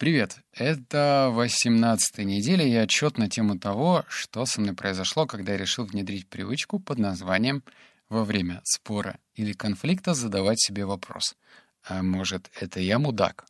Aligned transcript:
Привет! 0.00 0.38
Это 0.54 1.28
18 1.30 2.24
неделя 2.24 2.64
и 2.64 2.74
отчет 2.74 3.18
на 3.18 3.28
тему 3.28 3.58
того, 3.58 4.06
что 4.08 4.46
со 4.46 4.62
мной 4.62 4.74
произошло, 4.74 5.26
когда 5.26 5.52
я 5.52 5.58
решил 5.58 5.84
внедрить 5.84 6.26
привычку 6.26 6.78
под 6.78 6.98
названием 6.98 7.62
«Во 8.08 8.24
время 8.24 8.62
спора 8.64 9.18
или 9.34 9.52
конфликта 9.52 10.14
задавать 10.14 10.58
себе 10.58 10.86
вопрос. 10.86 11.36
А 11.84 12.02
может, 12.02 12.50
это 12.58 12.80
я 12.80 12.98
мудак?» 12.98 13.44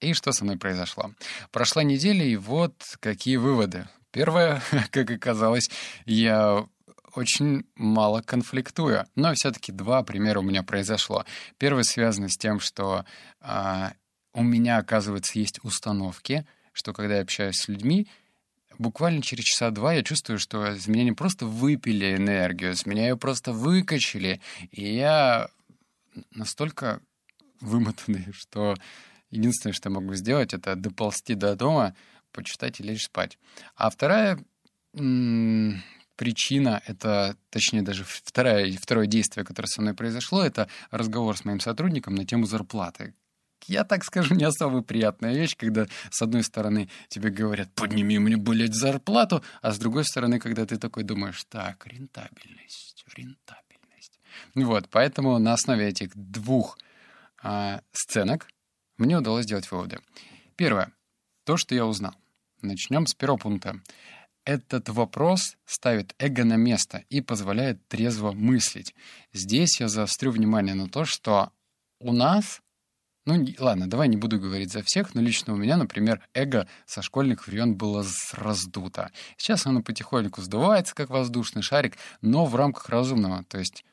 И 0.00 0.14
что 0.14 0.32
со 0.32 0.42
мной 0.42 0.56
произошло? 0.56 1.12
Прошла 1.52 1.84
неделя, 1.84 2.24
и 2.24 2.34
вот 2.34 2.74
какие 2.98 3.36
выводы. 3.36 3.86
Первое, 4.10 4.60
как 4.90 5.12
оказалось, 5.12 5.70
я 6.06 6.66
очень 7.14 7.66
мало 7.76 8.20
конфликтую. 8.20 9.06
Но 9.14 9.32
все-таки 9.34 9.70
два 9.70 10.02
примера 10.02 10.40
у 10.40 10.42
меня 10.42 10.64
произошло. 10.64 11.24
Первый 11.56 11.84
связан 11.84 12.28
с 12.28 12.36
тем, 12.36 12.58
что 12.58 13.04
а, 13.40 13.92
у 14.32 14.42
меня, 14.42 14.78
оказывается, 14.78 15.38
есть 15.38 15.60
установки, 15.62 16.46
что 16.72 16.92
когда 16.92 17.16
я 17.16 17.22
общаюсь 17.22 17.56
с 17.56 17.68
людьми, 17.68 18.08
буквально 18.78 19.22
через 19.22 19.44
часа 19.44 19.70
два 19.70 19.92
я 19.94 20.02
чувствую, 20.02 20.38
что 20.38 20.72
из 20.72 20.86
меня 20.88 21.04
не 21.04 21.12
просто 21.12 21.46
выпили 21.46 22.16
энергию, 22.16 22.72
из 22.72 22.86
меня 22.86 23.08
ее 23.08 23.16
просто 23.16 23.52
выкачали. 23.52 24.40
И 24.70 24.94
я 24.94 25.50
настолько 26.32 27.00
вымотанный, 27.60 28.28
что 28.32 28.76
единственное, 29.30 29.74
что 29.74 29.88
я 29.88 29.94
могу 29.94 30.14
сделать, 30.14 30.54
это 30.54 30.76
доползти 30.76 31.34
до 31.34 31.56
дома, 31.56 31.94
почитать 32.32 32.80
и 32.80 32.82
лечь 32.82 33.04
спать. 33.04 33.38
А 33.74 33.90
вторая 33.90 34.42
причина, 36.16 36.82
это, 36.86 37.36
точнее, 37.50 37.82
даже 37.82 38.04
второе, 38.04 38.76
второе 38.76 39.06
действие, 39.06 39.44
которое 39.44 39.68
со 39.68 39.80
мной 39.80 39.94
произошло, 39.94 40.42
это 40.44 40.68
разговор 40.90 41.36
с 41.36 41.44
моим 41.44 41.60
сотрудником 41.60 42.14
на 42.14 42.24
тему 42.24 42.46
зарплаты 42.46 43.14
я 43.68 43.84
так 43.84 44.04
скажу, 44.04 44.34
не 44.34 44.44
особо 44.44 44.82
приятная 44.82 45.34
вещь, 45.34 45.56
когда 45.56 45.86
с 46.10 46.22
одной 46.22 46.42
стороны 46.42 46.88
тебе 47.08 47.30
говорят, 47.30 47.72
подними 47.74 48.18
мне, 48.18 48.36
блядь, 48.36 48.74
зарплату, 48.74 49.42
а 49.62 49.72
с 49.72 49.78
другой 49.78 50.04
стороны, 50.04 50.38
когда 50.38 50.66
ты 50.66 50.78
такой 50.78 51.02
думаешь, 51.02 51.44
так, 51.44 51.86
рентабельность, 51.86 53.04
рентабельность. 53.14 54.20
Вот, 54.54 54.88
поэтому 54.88 55.38
на 55.38 55.52
основе 55.52 55.88
этих 55.88 56.10
двух 56.14 56.78
а, 57.42 57.82
сценок 57.92 58.48
мне 58.98 59.16
удалось 59.16 59.44
сделать 59.44 59.70
выводы. 59.70 59.98
Первое. 60.56 60.92
То, 61.44 61.56
что 61.56 61.74
я 61.74 61.86
узнал. 61.86 62.14
Начнем 62.60 63.06
с 63.06 63.14
первого 63.14 63.38
пункта. 63.38 63.80
Этот 64.44 64.88
вопрос 64.88 65.56
ставит 65.64 66.14
эго 66.18 66.44
на 66.44 66.56
место 66.56 67.04
и 67.08 67.20
позволяет 67.20 67.86
трезво 67.88 68.32
мыслить. 68.32 68.94
Здесь 69.32 69.80
я 69.80 69.88
заострю 69.88 70.32
внимание 70.32 70.74
на 70.74 70.88
то, 70.88 71.04
что 71.04 71.52
у 71.98 72.12
нас 72.12 72.60
ну, 73.30 73.46
ладно, 73.58 73.88
давай 73.88 74.08
не 74.08 74.16
буду 74.16 74.40
говорить 74.40 74.72
за 74.72 74.82
всех, 74.82 75.14
но 75.14 75.20
лично 75.20 75.52
у 75.52 75.56
меня, 75.56 75.76
например, 75.76 76.20
эго 76.34 76.66
со 76.86 77.02
школьных 77.02 77.46
времен 77.46 77.76
было 77.76 78.04
раздуто. 78.32 79.12
Сейчас 79.36 79.66
оно 79.66 79.82
потихоньку 79.82 80.42
сдувается, 80.42 80.94
как 80.94 81.10
воздушный 81.10 81.62
шарик, 81.62 81.96
но 82.22 82.44
в 82.44 82.56
рамках 82.56 82.88
разумного. 82.88 83.44
То 83.44 83.58
есть 83.58 83.84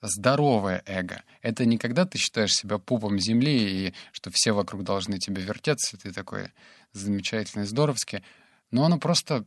здоровое 0.00 0.82
эго. 0.86 1.22
Это 1.42 1.66
не 1.66 1.78
когда 1.78 2.06
ты 2.06 2.16
считаешь 2.16 2.54
себя 2.54 2.78
пупом 2.78 3.18
земли 3.18 3.88
и 3.88 3.94
что 4.12 4.30
все 4.32 4.52
вокруг 4.52 4.82
должны 4.82 5.18
тебе 5.18 5.42
вертеться, 5.42 5.98
ты 5.98 6.12
такой 6.12 6.50
замечательный, 6.92 7.66
здоровский, 7.66 8.24
но 8.70 8.84
оно 8.84 8.98
просто 8.98 9.44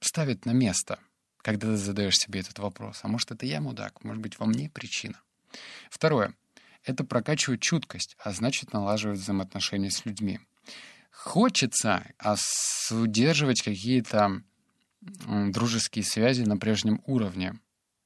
ставит 0.00 0.44
на 0.44 0.50
место, 0.50 0.98
когда 1.38 1.68
ты 1.68 1.76
задаешь 1.76 2.18
себе 2.18 2.40
этот 2.40 2.58
вопрос. 2.58 3.00
А 3.02 3.08
может, 3.08 3.30
это 3.30 3.46
я 3.46 3.60
мудак? 3.60 4.04
Может 4.04 4.22
быть, 4.22 4.38
во 4.38 4.46
мне 4.46 4.68
причина? 4.68 5.20
Второе 5.90 6.34
это 6.88 7.04
прокачивает 7.04 7.60
чуткость, 7.60 8.16
а 8.18 8.32
значит 8.32 8.72
налаживает 8.72 9.18
взаимоотношения 9.18 9.90
с 9.90 10.06
людьми. 10.06 10.40
Хочется 11.10 12.04
удерживать 12.90 13.62
какие-то 13.62 14.42
дружеские 15.00 16.04
связи 16.04 16.42
на 16.42 16.56
прежнем 16.56 17.02
уровне. 17.06 17.60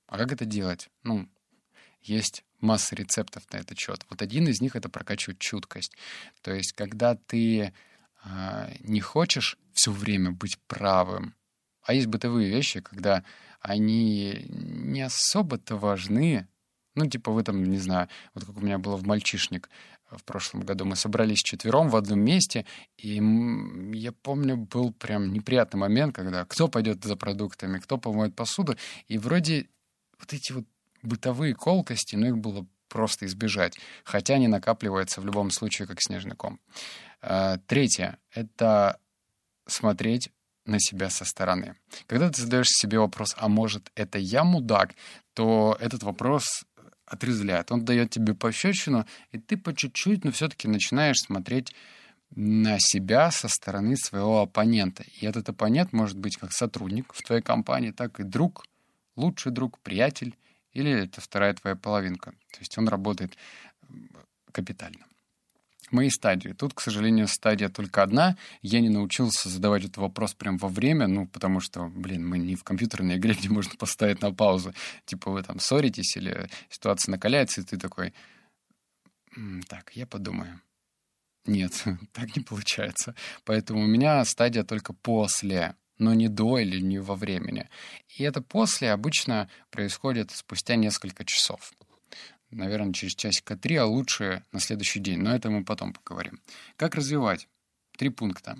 А 0.06 0.18
как 0.18 0.32
это 0.32 0.44
делать? 0.44 0.90
Ну, 1.04 1.28
есть 2.00 2.44
масса 2.60 2.96
рецептов 2.96 3.44
на 3.52 3.58
этот 3.58 3.78
счет. 3.78 4.04
Вот 4.10 4.20
один 4.20 4.48
из 4.48 4.60
них— 4.60 4.74
это 4.76 4.88
прокачивать 4.88 5.38
чуткость. 5.38 5.92
То 6.42 6.52
есть, 6.52 6.72
когда 6.72 7.14
ты 7.14 7.72
э, 8.24 8.76
не 8.80 9.00
хочешь 9.00 9.56
все 9.72 9.92
время 9.92 10.32
быть 10.32 10.58
правым, 10.66 11.34
а 11.82 11.94
есть 11.94 12.08
бытовые 12.08 12.48
вещи, 12.48 12.80
когда 12.80 13.24
они 13.60 14.46
не 14.48 15.02
особо-то 15.02 15.76
важны, 15.76 16.48
ну, 16.94 17.06
типа 17.06 17.32
в 17.32 17.38
этом, 17.38 17.62
не 17.62 17.78
знаю, 17.78 18.08
вот 18.34 18.44
как 18.44 18.56
у 18.56 18.60
меня 18.60 18.78
было 18.78 18.96
в 18.96 19.06
«Мальчишник» 19.06 19.68
в 20.10 20.24
прошлом 20.24 20.60
году. 20.60 20.84
Мы 20.84 20.96
собрались 20.96 21.42
четвером 21.42 21.88
в 21.88 21.96
одном 21.96 22.20
месте, 22.20 22.66
и 22.98 23.14
я 23.94 24.12
помню, 24.12 24.56
был 24.56 24.92
прям 24.92 25.32
неприятный 25.32 25.80
момент, 25.80 26.14
когда 26.14 26.44
кто 26.44 26.68
пойдет 26.68 27.04
за 27.04 27.16
продуктами, 27.16 27.78
кто 27.78 27.98
помоет 27.98 28.34
посуду, 28.34 28.76
и 29.08 29.18
вроде 29.18 29.68
вот 30.18 30.32
эти 30.32 30.52
вот 30.52 30.64
бытовые 31.02 31.54
колкости, 31.54 32.16
ну, 32.16 32.26
их 32.26 32.38
было 32.38 32.66
просто 32.88 33.24
избежать, 33.26 33.78
хотя 34.04 34.34
они 34.34 34.48
накапливаются 34.48 35.20
в 35.20 35.26
любом 35.26 35.50
случае 35.50 35.88
как 35.88 35.96
снежный 36.00 36.36
ком. 36.36 36.60
А, 37.22 37.56
третье— 37.66 38.18
это 38.34 38.98
смотреть 39.66 40.30
на 40.66 40.78
себя 40.78 41.10
со 41.10 41.24
стороны. 41.24 41.76
Когда 42.06 42.30
ты 42.30 42.42
задаешь 42.42 42.68
себе 42.68 42.98
вопрос, 42.98 43.34
а 43.38 43.48
может, 43.48 43.90
это 43.94 44.18
я 44.18 44.44
мудак, 44.44 44.94
то 45.34 45.76
этот 45.80 46.02
вопрос 46.02 46.64
отрезвляет. 47.12 47.70
Он 47.70 47.84
дает 47.84 48.10
тебе 48.10 48.34
пощечину, 48.34 49.06
и 49.32 49.38
ты 49.38 49.56
по 49.56 49.74
чуть-чуть, 49.74 50.24
но 50.24 50.32
все-таки 50.32 50.68
начинаешь 50.68 51.20
смотреть 51.20 51.74
на 52.34 52.78
себя 52.78 53.30
со 53.30 53.48
стороны 53.48 53.96
своего 53.96 54.40
оппонента. 54.40 55.04
И 55.20 55.26
этот 55.26 55.50
оппонент 55.50 55.92
может 55.92 56.18
быть 56.18 56.36
как 56.36 56.52
сотрудник 56.52 57.12
в 57.12 57.22
твоей 57.22 57.42
компании, 57.42 57.90
так 57.90 58.20
и 58.20 58.22
друг, 58.22 58.64
лучший 59.16 59.52
друг, 59.52 59.78
приятель, 59.80 60.34
или 60.72 60.90
это 60.90 61.20
вторая 61.20 61.52
твоя 61.52 61.76
половинка. 61.76 62.30
То 62.52 62.60
есть 62.60 62.78
он 62.78 62.88
работает 62.88 63.36
капитально 64.50 65.04
мои 65.92 66.10
стадии. 66.10 66.50
Тут, 66.50 66.74
к 66.74 66.80
сожалению, 66.80 67.28
стадия 67.28 67.68
только 67.68 68.02
одна. 68.02 68.36
Я 68.62 68.80
не 68.80 68.88
научился 68.88 69.48
задавать 69.48 69.84
этот 69.84 69.98
вопрос 69.98 70.34
прям 70.34 70.58
во 70.58 70.68
время, 70.68 71.06
ну, 71.06 71.26
потому 71.26 71.60
что, 71.60 71.88
блин, 71.88 72.28
мы 72.28 72.38
не 72.38 72.56
в 72.56 72.64
компьютерной 72.64 73.16
игре, 73.16 73.34
где 73.38 73.48
можно 73.48 73.74
поставить 73.76 74.20
на 74.20 74.32
паузу. 74.32 74.74
Типа 75.04 75.30
вы 75.30 75.42
там 75.42 75.60
ссоритесь 75.60 76.16
или 76.16 76.48
ситуация 76.68 77.12
накаляется, 77.12 77.60
и 77.60 77.64
ты 77.64 77.78
такой, 77.78 78.12
так, 79.68 79.92
я 79.94 80.06
подумаю. 80.06 80.60
Нет, 81.46 81.84
так 82.12 82.36
не 82.36 82.42
получается. 82.42 83.14
Поэтому 83.44 83.82
у 83.82 83.86
меня 83.86 84.24
стадия 84.24 84.64
только 84.64 84.92
после, 84.92 85.76
но 85.98 86.14
не 86.14 86.28
до 86.28 86.58
или 86.58 86.80
не 86.80 86.98
во 86.98 87.14
времени. 87.14 87.68
И 88.16 88.22
это 88.22 88.42
после 88.42 88.92
обычно 88.92 89.48
происходит 89.70 90.30
спустя 90.30 90.76
несколько 90.76 91.24
часов 91.24 91.72
наверное, 92.52 92.92
через 92.92 93.14
часика 93.14 93.56
три, 93.56 93.76
а 93.76 93.86
лучше 93.86 94.44
на 94.52 94.60
следующий 94.60 95.00
день. 95.00 95.20
Но 95.20 95.34
это 95.34 95.50
мы 95.50 95.64
потом 95.64 95.92
поговорим. 95.92 96.40
Как 96.76 96.94
развивать? 96.94 97.48
Три 97.96 98.08
пункта. 98.08 98.56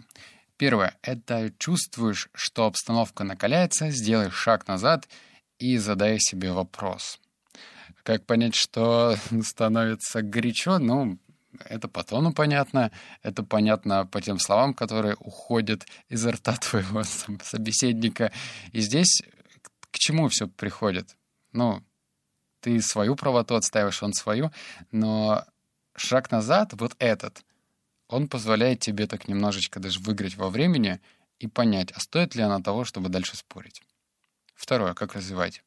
Первое— 0.57 0.97
это 1.03 1.53
чувствуешь, 1.59 2.29
что 2.35 2.67
обстановка 2.67 3.25
накаляется, 3.25 3.91
сделай 3.91 4.31
шаг 4.31 4.69
назад 4.69 5.09
и 5.59 5.77
задай 5.79 6.19
себе 6.21 6.53
вопрос. 6.53 7.19
Как 8.03 8.27
понять, 8.27 8.55
что 8.55 9.17
становится 9.43 10.23
горячо? 10.23 10.79
Ну, 10.79 11.19
это 11.65 11.89
по 11.89 12.03
тону 12.03 12.33
понятно, 12.33 12.91
это 13.23 13.43
понятно 13.43 14.07
по 14.07 14.21
тем 14.21 14.39
словам, 14.39 14.75
которые 14.75 15.17
уходят 15.17 15.87
изо 16.09 16.33
рта 16.33 16.57
твоего 16.61 17.03
собеседника. 17.03 18.33
И 18.73 18.81
здесь 18.81 19.23
к 19.91 19.99
чему 19.99 20.29
все 20.29 20.49
приходит? 20.49 21.17
Ну, 21.53 21.83
ты 22.63 22.81
свою 22.81 23.17
правоту 23.17 23.57
отстаиваешь, 23.57 24.03
он 24.03 24.15
свою, 24.15 24.51
но 24.93 25.45
шаг 25.95 26.31
назад, 26.31 26.73
вот 26.73 26.95
этот, 26.99 27.43
он 28.09 28.29
позволяет 28.29 28.81
тебе 28.81 29.07
так 29.07 29.29
немножечко 29.29 29.81
даже 29.81 30.01
выиграть 30.01 30.37
во 30.37 30.49
времени 30.49 31.01
и 31.39 31.49
понять, 31.49 31.91
а 31.93 32.01
стоит 32.01 32.35
ли 32.35 32.43
она 32.43 32.61
того, 32.61 32.85
чтобы 32.85 33.09
дальше 33.09 33.37
спорить. 33.37 33.83
Второе, 34.55 34.95
как 34.95 35.15
развивать. 35.15 35.63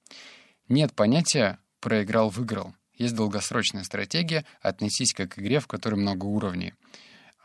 Нет 0.69 0.93
понятия 0.93 1.59
«проиграл-выиграл». 1.81 2.73
Есть 2.93 3.15
долгосрочная 3.15 3.83
стратегия 3.83 4.45
«отнесись 4.61 5.13
как 5.13 5.31
к 5.31 5.39
игре, 5.39 5.59
в 5.59 5.67
которой 5.67 5.95
много 5.95 6.25
уровней». 6.25 6.73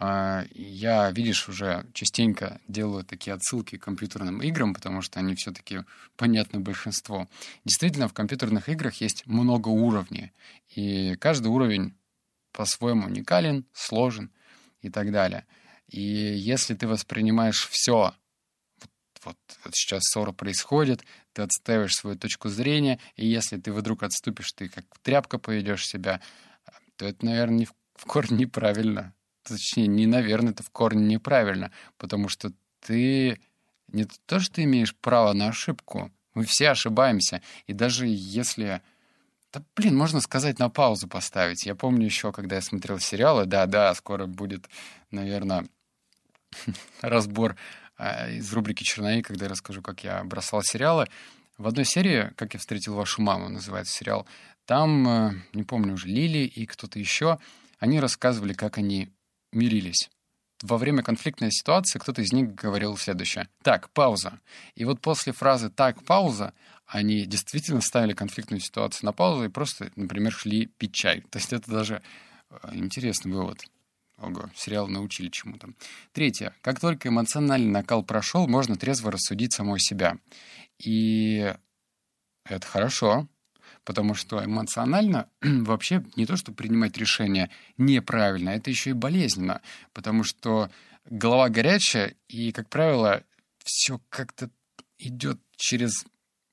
А, 0.03 0.47
я, 0.55 1.11
видишь, 1.11 1.47
уже 1.47 1.85
частенько 1.93 2.59
делаю 2.67 3.05
такие 3.05 3.35
отсылки 3.35 3.77
к 3.77 3.85
компьютерным 3.85 4.41
играм, 4.41 4.73
потому 4.73 5.03
что 5.03 5.19
они 5.21 5.35
все-таки 5.35 5.81
понятны 6.17 6.59
большинству. 6.59 7.29
Действительно, 7.67 8.09
в 8.09 8.15
компьютерных 8.15 8.71
играх 8.71 8.95
есть 9.03 9.27
много 9.27 9.69
уровней, 9.69 10.33
и 10.75 11.17
каждый 11.17 11.49
уровень 11.49 11.95
по-своему 12.53 13.09
уникален, 13.09 13.67
сложен 13.75 14.31
и 14.81 14.89
так 14.89 15.13
далее. 15.13 15.47
И 15.87 16.01
если 16.01 16.75
ты 16.75 16.89
воспринимаешь 16.89 17.69
все, 17.69 18.15
вот, 19.23 19.37
вот, 19.65 19.75
сейчас 19.75 20.05
ссора 20.05 20.33
происходит, 20.33 21.05
ты 21.35 21.43
отстаиваешь 21.43 21.95
свою 21.95 22.17
точку 22.17 22.49
зрения, 22.49 22.99
и 23.17 23.27
если 23.27 23.59
ты 23.59 23.71
вдруг 23.71 24.03
отступишь, 24.03 24.53
ты 24.53 24.71
как 24.71 24.87
тряпка 25.03 25.39
поведешь 25.39 25.87
себя, 25.87 26.23
то 26.97 27.05
это, 27.05 27.23
наверное, 27.27 27.67
в 27.97 28.07
корне 28.07 28.39
неправильно 28.39 29.15
точнее, 29.43 29.87
не 29.87 30.07
наверное, 30.07 30.53
это 30.53 30.63
в 30.63 30.71
корне 30.71 31.05
неправильно, 31.05 31.71
потому 31.97 32.29
что 32.29 32.53
ты 32.81 33.41
не 33.89 34.07
то, 34.27 34.41
что 34.41 34.55
ты 34.55 34.65
имеешь 34.65 34.95
право 34.95 35.33
на 35.33 35.49
ошибку, 35.49 36.11
мы 36.35 36.45
все 36.45 36.71
ошибаемся, 36.71 37.43
и 37.67 37.73
даже 37.73 38.07
если... 38.07 38.83
Да, 39.53 39.63
блин, 39.75 39.97
можно 39.97 40.21
сказать, 40.21 40.61
на 40.61 40.71
паузу 40.71 41.09
поставить. 41.09 41.67
Я 41.67 41.75
помню 41.75 42.05
еще, 42.05 42.31
когда 42.31 42.57
я 42.57 42.63
смотрел 42.63 43.01
сериалы, 43.01 43.47
да-да, 43.47 43.93
скоро 43.97 44.27
будет, 44.27 44.69
наверное, 45.11 45.67
разбор 47.01 47.57
э, 47.99 48.37
из 48.37 48.53
рубрики 48.53 48.85
«Черновик», 48.85 49.27
когда 49.27 49.47
я 49.47 49.51
расскажу, 49.51 49.83
как 49.83 50.05
я 50.05 50.23
бросал 50.23 50.63
сериалы. 50.63 51.09
В 51.59 51.67
одной 51.67 51.85
серии 51.85 52.33
«Как 52.37 52.55
я 52.55 52.61
встретил 52.61 52.95
вашу 52.95 53.23
маму» 53.23 53.49
называется 53.49 53.93
сериал. 53.93 54.25
Там, 54.67 55.09
э, 55.09 55.33
не 55.53 55.65
помню 55.65 55.95
уже, 55.95 56.07
Лили 56.07 56.47
и 56.47 56.65
кто-то 56.65 57.01
еще, 57.01 57.41
они 57.81 57.99
рассказывали, 57.99 58.53
как 58.53 58.79
они 58.79 59.11
мирились. 59.53 60.11
Во 60.63 60.77
время 60.77 61.03
конфликтной 61.03 61.51
ситуации 61.51 61.99
кто-то 61.99 62.21
из 62.21 62.33
них 62.33 62.55
говорил 62.55 62.97
следующее. 62.97 63.49
Так, 63.63 63.89
пауза. 63.91 64.41
И 64.75 64.85
вот 64.85 65.01
после 65.01 65.33
фразы 65.33 65.71
«так, 65.71 66.05
пауза» 66.05 66.53
они 66.87 67.25
действительно 67.25 67.81
ставили 67.81 68.13
конфликтную 68.13 68.61
ситуацию 68.61 69.07
на 69.07 69.13
паузу 69.13 69.45
и 69.45 69.49
просто, 69.49 69.91
например, 69.97 70.33
шли 70.33 70.67
пить 70.67 70.93
чай. 70.93 71.23
То 71.31 71.39
есть 71.39 71.53
это 71.53 71.71
даже 71.71 72.03
э, 72.51 72.71
интересный 72.75 73.33
вывод. 73.33 73.61
Ого, 74.19 74.51
сериал 74.55 74.87
научили 74.89 75.29
чему-то. 75.29 75.71
Третье. 76.13 76.55
Как 76.61 76.79
только 76.79 77.09
эмоциональный 77.09 77.71
накал 77.71 78.03
прошел, 78.03 78.47
можно 78.47 78.77
трезво 78.77 79.13
рассудить 79.13 79.55
самой 79.55 79.81
себя. 79.81 80.19
И 80.79 81.55
это 82.45 82.67
хорошо, 82.67 83.29
потому 83.85 84.15
что 84.15 84.45
эмоционально 84.45 85.29
вообще 85.43 86.05
не 86.17 86.27
то, 86.27 86.37
что 86.37 86.53
принимать 86.53 86.97
решение 86.97 87.51
неправильно, 87.77 88.51
это 88.51 88.71
еще 88.71 88.91
и 88.91 88.95
болезненно, 88.95 89.63
потому 89.93 90.25
что 90.25 90.71
голова 91.07 91.49
горячая, 91.49 92.15
и, 92.29 92.53
как 92.53 92.69
правило, 92.69 93.23
все 93.65 94.01
как-то 94.09 94.51
идет 94.99 95.41
через 95.57 96.05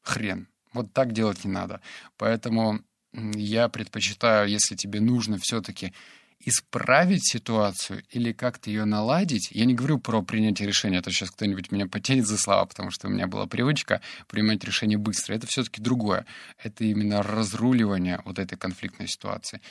хрен. 0.01 0.47
Вот 0.73 0.93
так 0.93 1.11
делать 1.11 1.43
не 1.43 1.51
надо. 1.51 1.81
Поэтому 2.17 2.81
я 3.13 3.67
предпочитаю, 3.69 4.49
если 4.49 4.75
тебе 4.75 5.01
нужно 5.01 5.37
все-таки 5.39 5.93
исправить 6.39 7.27
ситуацию 7.27 8.03
или 8.09 8.31
как-то 8.31 8.69
ее 8.69 8.85
наладить, 8.85 9.49
я 9.51 9.65
не 9.65 9.73
говорю 9.73 9.99
про 9.99 10.21
принятие 10.21 10.67
решения, 10.67 10.99
а 10.99 11.01
то 11.01 11.11
сейчас 11.11 11.31
кто-нибудь 11.31 11.71
меня 11.71 11.87
потянет 11.87 12.27
за 12.27 12.37
слова, 12.37 12.65
потому 12.65 12.91
что 12.91 13.07
у 13.07 13.09
меня 13.09 13.27
была 13.27 13.47
привычка 13.47 14.01
принимать 14.27 14.63
решения 14.63 14.97
быстро. 14.97 15.33
Это 15.33 15.47
все-таки 15.47 15.81
другое. 15.81 16.25
Это 16.61 16.83
именно 16.83 17.23
разруливание 17.23 18.21
вот 18.25 18.39
этой 18.39 18.57
конфликтной 18.57 19.07
ситуации. 19.07 19.61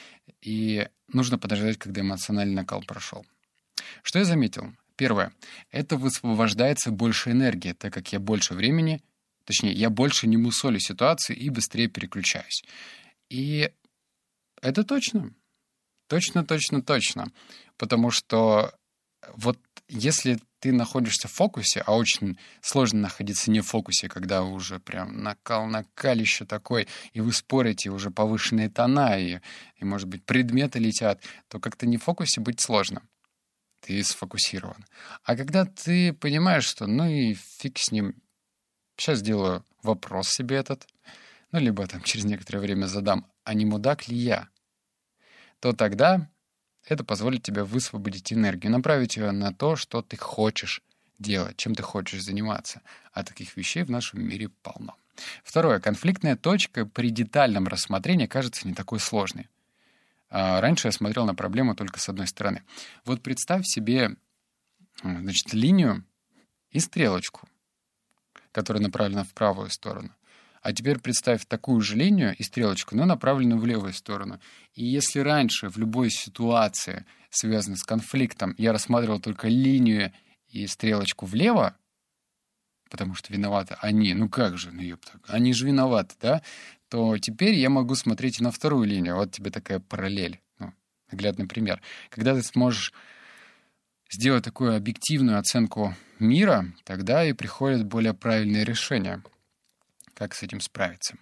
И 0.42 0.88
нужно 1.12 1.38
подождать, 1.38 1.78
когда 1.78 2.00
эмоциональный 2.00 2.54
накал 2.54 2.82
прошел. 2.82 3.24
Что 4.02 4.18
я 4.18 4.24
заметил? 4.24 4.72
Первое. 4.96 5.32
Это 5.70 5.96
высвобождается 5.96 6.90
больше 6.90 7.30
энергии, 7.30 7.72
так 7.72 7.92
как 7.92 8.12
я 8.12 8.18
больше 8.18 8.54
времени, 8.54 9.02
точнее, 9.44 9.72
я 9.72 9.90
больше 9.90 10.26
не 10.26 10.36
мусолю 10.36 10.80
ситуации 10.80 11.36
и 11.36 11.50
быстрее 11.50 11.88
переключаюсь. 11.88 12.64
И 13.28 13.70
это 14.62 14.84
точно. 14.84 15.32
Точно, 16.08 16.44
точно, 16.44 16.82
точно. 16.82 17.26
Потому 17.76 18.11
что 18.11 18.73
вот 19.35 19.58
если 19.88 20.38
ты 20.61 20.73
находишься 20.73 21.29
в 21.29 21.32
фокусе, 21.32 21.82
а 21.87 21.94
очень 21.94 22.38
сложно 22.61 23.00
находиться 23.00 23.50
не 23.50 23.61
в 23.61 23.67
фокусе, 23.67 24.08
когда 24.08 24.43
уже 24.43 24.81
прям 24.81 25.23
накал, 25.23 25.67
накалище 25.67 26.44
такой, 26.44 26.88
и 27.12 27.20
вы 27.20 27.32
спорите, 27.32 27.91
уже 27.91 28.11
повышенные 28.11 28.69
тона, 28.69 29.19
и, 29.19 29.41
и, 29.76 29.85
может 29.85 30.08
быть, 30.08 30.25
предметы 30.25 30.79
летят, 30.79 31.23
то 31.49 31.61
как-то 31.61 31.87
не 31.87 31.99
в 31.99 32.05
фокусе 32.05 32.41
быть 32.41 32.61
сложно. 32.61 33.02
Ты 33.81 34.02
сфокусирован. 34.02 34.85
А 35.23 35.37
когда 35.37 35.64
ты 35.64 36.12
понимаешь, 36.12 36.64
что 36.64 36.87
ну 36.87 37.06
и 37.09 37.35
фиг 37.35 37.79
с 37.79 37.93
ним, 37.93 38.14
сейчас 38.97 39.20
сделаю 39.20 39.64
вопрос 39.82 40.31
себе 40.31 40.56
этот, 40.56 40.87
ну, 41.52 41.61
либо 41.61 41.87
там 41.87 42.02
через 42.02 42.25
некоторое 42.25 42.59
время 42.59 42.87
задам, 42.87 43.26
а 43.44 43.55
не 43.55 43.64
мудак 43.64 44.09
ли 44.09 44.17
я? 44.17 44.49
То 45.66 45.72
тогда 45.72 46.30
это 46.86 47.02
позволит 47.02 47.42
тебе 47.42 47.64
высвободить 47.64 48.32
энергию, 48.32 48.70
направить 48.70 49.16
ее 49.16 49.32
на 49.32 49.52
то, 49.52 49.74
что 49.74 50.00
ты 50.00 50.16
хочешь 50.16 50.80
делать, 51.18 51.56
чем 51.56 51.74
ты 51.74 51.82
хочешь 51.82 52.22
заниматься. 52.22 52.82
А 53.12 53.24
таких 53.24 53.56
вещей 53.56 53.82
в 53.82 53.90
нашем 53.90 54.22
мире 54.22 54.48
полно. 54.62 54.94
Второе. 55.42 55.80
Конфликтная 55.80 56.36
точка 56.36 56.86
при 56.86 57.10
детальном 57.10 57.66
рассмотрении 57.66 58.26
кажется 58.26 58.68
не 58.68 58.74
такой 58.74 59.00
сложной. 59.00 59.48
А 60.30 60.60
раньше 60.60 60.86
я 60.86 60.92
смотрел 60.92 61.26
на 61.26 61.34
проблему 61.34 61.74
только 61.74 61.98
с 61.98 62.08
одной 62.08 62.28
стороны. 62.28 62.62
Вот 63.04 63.20
представь 63.24 63.66
себе 63.66 64.14
значит, 65.02 65.52
линию 65.52 66.04
и 66.70 66.78
стрелочку, 66.78 67.48
которая 68.52 68.84
направлена 68.84 69.24
в 69.24 69.34
правую 69.34 69.70
сторону. 69.70 70.14
А 70.66 70.72
теперь 70.72 70.98
представь 70.98 71.46
такую 71.46 71.80
же 71.80 71.94
линию 71.94 72.34
и 72.36 72.42
стрелочку, 72.42 72.96
но 72.96 73.04
направленную 73.04 73.60
в 73.60 73.66
левую 73.66 73.92
сторону. 73.92 74.40
И 74.74 74.84
если 74.84 75.20
раньше 75.20 75.68
в 75.68 75.78
любой 75.78 76.10
ситуации, 76.10 77.06
связанной 77.30 77.76
с 77.76 77.84
конфликтом, 77.84 78.52
я 78.58 78.72
рассматривал 78.72 79.20
только 79.20 79.46
линию 79.46 80.12
и 80.48 80.66
стрелочку 80.66 81.24
влево, 81.24 81.76
потому 82.90 83.14
что 83.14 83.32
виноваты 83.32 83.76
они, 83.80 84.12
ну 84.12 84.28
как 84.28 84.58
же, 84.58 84.72
ну 84.72 84.82
ёпта, 84.82 85.20
они 85.28 85.52
же 85.52 85.66
виноваты, 85.66 86.16
да, 86.20 86.42
то 86.88 87.16
теперь 87.16 87.54
я 87.54 87.70
могу 87.70 87.94
смотреть 87.94 88.40
на 88.40 88.50
вторую 88.50 88.88
линию. 88.88 89.14
Вот 89.14 89.30
тебе 89.30 89.52
такая 89.52 89.78
параллель, 89.78 90.40
ну, 90.58 90.72
наглядный 91.12 91.46
пример. 91.46 91.80
Когда 92.10 92.34
ты 92.34 92.42
сможешь 92.42 92.92
сделать 94.10 94.42
такую 94.42 94.74
объективную 94.74 95.38
оценку 95.38 95.94
мира, 96.18 96.66
тогда 96.82 97.24
и 97.24 97.34
приходят 97.34 97.86
более 97.86 98.14
правильные 98.14 98.64
решения— 98.64 99.22
как 100.16 100.34
с 100.34 100.42
этим 100.42 100.60
справиться? 100.60 101.16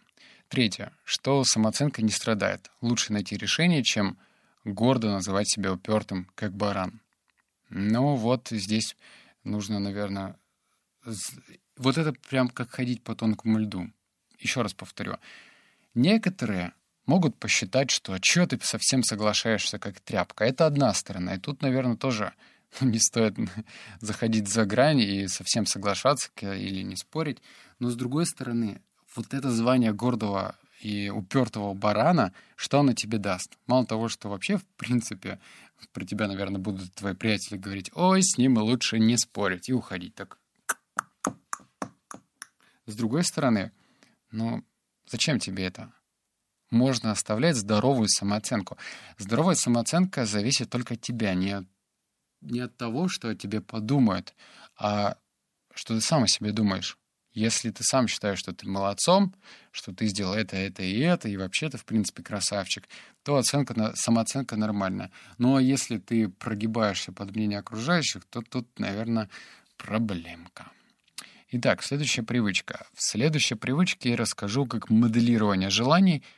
Третье. 0.48 0.92
Что 1.04 1.42
самооценка 1.44 2.00
не 2.00 2.10
страдает. 2.10 2.70
Лучше 2.80 3.12
найти 3.12 3.36
решение, 3.36 3.82
чем 3.82 4.18
гордо 4.64 5.10
называть 5.10 5.50
себя 5.50 5.72
упертым, 5.72 6.30
как 6.36 6.54
баран. 6.54 7.00
Ну 7.70 8.14
вот 8.14 8.48
здесь 8.50 8.96
нужно, 9.42 9.80
наверное... 9.80 10.36
Вот 11.76 11.98
это 11.98 12.12
прям 12.12 12.48
как 12.48 12.70
ходить 12.70 13.02
по 13.02 13.16
тонкому 13.16 13.58
льду. 13.58 13.90
Еще 14.38 14.62
раз 14.62 14.74
повторю. 14.74 15.16
Некоторые 15.94 16.72
могут 17.04 17.36
посчитать, 17.36 17.90
что 17.90 18.12
«А 18.12 18.18
что 18.22 18.46
ты 18.46 18.60
совсем 18.62 19.02
соглашаешься 19.02 19.80
как 19.80 19.98
тряпка. 19.98 20.44
Это 20.44 20.66
одна 20.66 20.94
сторона. 20.94 21.34
И 21.34 21.38
тут, 21.38 21.62
наверное, 21.62 21.96
тоже 21.96 22.32
не 22.80 22.98
стоит 22.98 23.36
заходить 24.00 24.48
за 24.48 24.64
грань 24.64 25.00
и 25.00 25.28
совсем 25.28 25.66
соглашаться 25.66 26.30
или 26.40 26.82
не 26.82 26.96
спорить. 26.96 27.42
Но 27.78 27.90
с 27.90 27.96
другой 27.96 28.26
стороны, 28.26 28.82
вот 29.14 29.34
это 29.34 29.50
звание 29.50 29.92
гордого 29.92 30.56
и 30.80 31.08
упертого 31.08 31.72
барана, 31.74 32.32
что 32.56 32.80
оно 32.80 32.92
тебе 32.92 33.18
даст? 33.18 33.56
Мало 33.66 33.86
того, 33.86 34.08
что 34.08 34.28
вообще, 34.28 34.58
в 34.58 34.66
принципе, 34.76 35.40
про 35.92 36.04
тебя, 36.04 36.28
наверное, 36.28 36.60
будут 36.60 36.92
твои 36.94 37.14
приятели 37.14 37.58
говорить, 37.58 37.90
ой, 37.94 38.22
с 38.22 38.38
ним 38.38 38.58
лучше 38.58 38.98
не 38.98 39.16
спорить 39.16 39.68
и 39.68 39.72
уходить 39.72 40.14
так. 40.14 40.38
С 42.86 42.94
другой 42.96 43.24
стороны, 43.24 43.72
ну, 44.30 44.62
зачем 45.06 45.38
тебе 45.38 45.64
это? 45.64 45.92
Можно 46.70 47.12
оставлять 47.12 47.56
здоровую 47.56 48.08
самооценку. 48.08 48.76
Здоровая 49.16 49.54
самооценка 49.54 50.26
зависит 50.26 50.70
только 50.70 50.94
от 50.94 51.00
тебя, 51.00 51.32
не 51.34 51.52
от 51.52 51.66
не 52.44 52.60
от 52.60 52.76
того, 52.76 53.08
что 53.08 53.28
о 53.28 53.34
тебе 53.34 53.60
подумают, 53.60 54.34
а 54.76 55.16
что 55.74 55.94
ты 55.94 56.00
сам 56.00 56.24
о 56.24 56.28
себе 56.28 56.52
думаешь. 56.52 56.98
Если 57.32 57.70
ты 57.70 57.82
сам 57.82 58.06
считаешь, 58.06 58.38
что 58.38 58.52
ты 58.52 58.68
молодцом, 58.68 59.34
что 59.72 59.92
ты 59.92 60.06
сделал 60.06 60.34
это, 60.34 60.56
это 60.56 60.84
и 60.84 61.00
это, 61.00 61.28
и 61.28 61.36
вообще 61.36 61.68
ты, 61.68 61.78
в 61.78 61.84
принципе, 61.84 62.22
красавчик, 62.22 62.88
то 63.24 63.36
оценка, 63.36 63.92
самооценка 63.96 64.56
нормальная. 64.56 65.10
Но 65.36 65.58
если 65.58 65.98
ты 65.98 66.28
прогибаешься 66.28 67.10
под 67.10 67.34
мнение 67.34 67.58
окружающих, 67.58 68.24
то 68.26 68.40
тут, 68.42 68.78
наверное, 68.78 69.28
проблемка. 69.76 70.70
Итак, 71.50 71.82
следующая 71.82 72.22
привычка. 72.22 72.86
В 72.94 73.02
следующей 73.02 73.56
привычке 73.56 74.10
я 74.10 74.16
расскажу, 74.16 74.66
как 74.66 74.88
моделирование 74.88 75.70
желаний— 75.70 76.22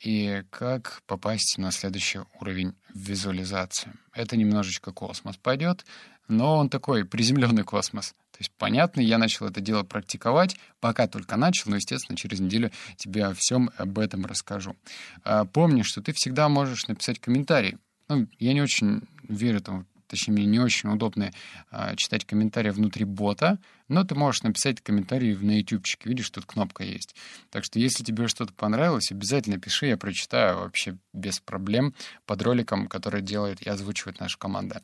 и 0.00 0.42
как 0.50 1.02
попасть 1.06 1.58
на 1.58 1.70
следующий 1.72 2.20
уровень 2.40 2.74
визуализации. 2.94 3.92
Это 4.12 4.36
немножечко 4.36 4.92
космос 4.92 5.36
пойдет, 5.36 5.84
но 6.28 6.56
он 6.56 6.68
такой 6.68 7.04
приземленный 7.04 7.64
космос. 7.64 8.14
То 8.32 8.38
есть, 8.40 8.52
понятно, 8.56 9.00
я 9.00 9.18
начал 9.18 9.46
это 9.46 9.60
дело 9.60 9.82
практиковать, 9.82 10.56
пока 10.78 11.08
только 11.08 11.36
начал, 11.36 11.70
но, 11.70 11.76
естественно, 11.76 12.16
через 12.16 12.38
неделю 12.38 12.70
тебе 12.96 13.24
о 13.24 13.34
всем 13.34 13.70
об 13.76 13.98
этом 13.98 14.26
расскажу. 14.26 14.76
А, 15.24 15.44
помни, 15.44 15.82
что 15.82 16.02
ты 16.02 16.12
всегда 16.12 16.48
можешь 16.48 16.86
написать 16.86 17.18
комментарий. 17.18 17.78
Ну, 18.08 18.28
я 18.38 18.52
не 18.52 18.62
очень 18.62 19.02
верю 19.24 19.60
тому, 19.60 19.84
точнее, 20.08 20.34
мне 20.34 20.46
не 20.46 20.58
очень 20.58 20.90
удобно 20.90 21.30
э, 21.70 21.96
читать 21.96 22.24
комментарии 22.24 22.70
внутри 22.70 23.04
бота, 23.04 23.58
но 23.86 24.04
ты 24.04 24.14
можешь 24.14 24.42
написать 24.42 24.80
комментарий 24.80 25.36
на 25.36 25.58
ютубчике, 25.58 26.08
видишь, 26.08 26.30
тут 26.30 26.46
кнопка 26.46 26.82
есть. 26.82 27.14
Так 27.50 27.64
что, 27.64 27.78
если 27.78 28.02
тебе 28.02 28.26
что-то 28.28 28.52
понравилось, 28.52 29.12
обязательно 29.12 29.58
пиши, 29.58 29.86
я 29.86 29.96
прочитаю 29.96 30.58
вообще 30.58 30.96
без 31.12 31.38
проблем 31.40 31.94
под 32.26 32.42
роликом, 32.42 32.88
который 32.88 33.22
делает 33.22 33.62
и 33.62 33.70
озвучивает 33.70 34.20
наша 34.20 34.38
команда. 34.38 34.82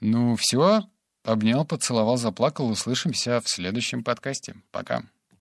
Ну, 0.00 0.34
все, 0.36 0.88
обнял, 1.24 1.64
поцеловал, 1.64 2.16
заплакал. 2.16 2.68
Услышимся 2.68 3.40
в 3.40 3.48
следующем 3.48 4.02
подкасте. 4.02 4.56
Пока. 4.70 5.04